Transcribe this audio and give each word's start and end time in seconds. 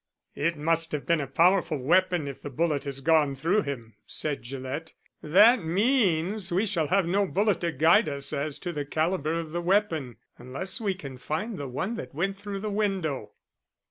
"It 0.33 0.57
must 0.57 0.93
have 0.93 1.05
been 1.05 1.21
a 1.21 1.27
powerful 1.27 1.77
weapon 1.77 2.27
if 2.27 2.41
the 2.41 2.49
bullet 2.49 2.85
has 2.85 3.01
gone 3.01 3.35
through 3.35 3.61
him," 3.61 3.93
said 4.07 4.41
Gillett. 4.41 4.95
"That 5.21 5.63
means 5.63 6.51
we 6.51 6.65
shall 6.65 6.87
have 6.87 7.05
no 7.05 7.27
bullet 7.27 7.61
to 7.61 7.71
guide 7.71 8.09
us 8.09 8.33
as 8.33 8.57
to 8.65 8.73
the 8.73 8.83
calibre 8.83 9.37
of 9.37 9.51
the 9.51 9.61
weapon, 9.61 10.15
unless 10.39 10.81
we 10.81 10.95
can 10.95 11.19
find 11.19 11.59
the 11.59 11.67
one 11.67 11.97
that 11.97 12.15
went 12.15 12.35
through 12.35 12.61
the 12.61 12.71
window." 12.71 13.33